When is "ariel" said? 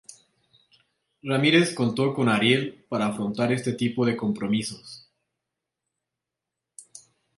2.27-2.87